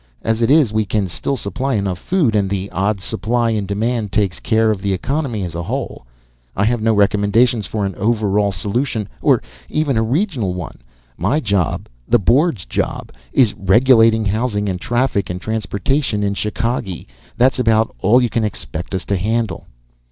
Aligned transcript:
As 0.23 0.41
it 0.41 0.49
is, 0.49 0.73
we 0.73 0.83
can 0.83 1.07
still 1.07 1.37
supply 1.37 1.75
enough 1.75 1.99
food, 1.99 2.33
and 2.33 2.49
the 2.49 2.71
old 2.71 3.01
supply 3.01 3.51
and 3.51 3.67
demand 3.67 4.11
takes 4.11 4.39
care 4.39 4.71
of 4.71 4.81
the 4.81 4.93
economy 4.93 5.43
as 5.43 5.53
a 5.53 5.61
whole. 5.61 6.07
I 6.55 6.63
have 6.65 6.81
no 6.81 6.95
recommendations 6.95 7.67
for 7.67 7.85
an 7.85 7.93
overall 7.93 8.51
solution, 8.51 9.07
or 9.21 9.43
even 9.69 9.97
a 9.97 10.01
regional 10.01 10.55
one. 10.55 10.79
My 11.19 11.39
job, 11.39 11.87
the 12.07 12.17
Board's 12.17 12.65
job, 12.65 13.11
is 13.31 13.53
regulating 13.53 14.25
housing 14.25 14.67
and 14.67 14.81
traffic 14.81 15.29
and 15.29 15.39
transportation 15.39 16.23
in 16.23 16.33
Chicagee. 16.33 17.07
That's 17.37 17.59
about 17.59 17.95
all 17.99 18.19
you 18.19 18.29
can 18.31 18.43
expect 18.43 18.95
us 18.95 19.05
to 19.05 19.17
handle." 19.17 19.67